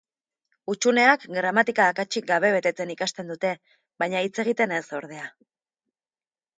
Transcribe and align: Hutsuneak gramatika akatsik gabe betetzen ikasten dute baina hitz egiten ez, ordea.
Hutsuneak 0.71 1.25
gramatika 1.35 1.85
akatsik 1.93 2.27
gabe 2.33 2.51
betetzen 2.57 2.95
ikasten 2.97 3.31
dute 3.35 3.55
baina 4.05 4.27
hitz 4.27 4.37
egiten 4.47 4.79
ez, 4.83 4.85
ordea. 5.03 5.33